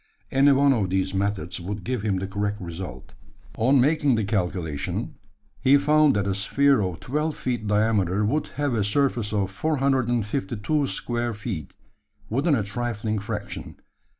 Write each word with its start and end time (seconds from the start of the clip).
Any 0.31 0.51
one 0.51 0.73
of 0.73 0.89
these 0.89 1.13
methods 1.13 1.59
would 1.59 1.83
give 1.83 2.01
him 2.01 2.17
the 2.17 2.25
correct 2.25 2.59
result. 2.59 3.13
On 3.55 3.79
making 3.79 4.15
the 4.15 4.23
calculation, 4.23 5.13
he 5.59 5.77
found 5.77 6.15
that 6.15 6.25
a 6.25 6.33
sphere 6.33 6.81
of 6.81 6.99
12 7.01 7.37
feet 7.37 7.67
diameter 7.67 8.25
would 8.25 8.47
have 8.57 8.73
a 8.73 8.83
surface 8.83 9.31
of 9.31 9.51
452 9.51 10.87
square 10.87 11.35
feet, 11.35 11.75
within 12.31 12.55
a 12.55 12.63
trifling 12.63 13.19
fraction. 13.19 13.75